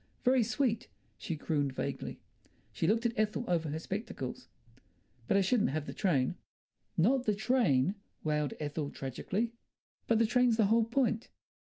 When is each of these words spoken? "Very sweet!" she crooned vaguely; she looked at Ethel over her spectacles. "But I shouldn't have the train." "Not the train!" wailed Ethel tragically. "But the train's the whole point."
"Very 0.23 0.41
sweet!" 0.41 0.87
she 1.15 1.37
crooned 1.37 1.73
vaguely; 1.73 2.19
she 2.71 2.87
looked 2.87 3.05
at 3.05 3.13
Ethel 3.15 3.45
over 3.47 3.69
her 3.69 3.77
spectacles. 3.77 4.47
"But 5.27 5.37
I 5.37 5.41
shouldn't 5.41 5.69
have 5.69 5.85
the 5.85 5.93
train." 5.93 6.37
"Not 6.97 7.25
the 7.27 7.35
train!" 7.35 7.93
wailed 8.23 8.55
Ethel 8.59 8.89
tragically. 8.89 9.51
"But 10.07 10.17
the 10.17 10.25
train's 10.25 10.57
the 10.57 10.65
whole 10.65 10.85
point." 10.85 11.29